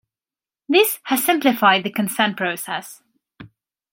[0.67, 3.03] This has simplified the consent process.